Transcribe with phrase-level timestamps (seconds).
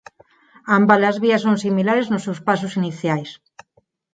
[0.77, 3.29] Ambas as vías son similares nos seus pasos iniciais.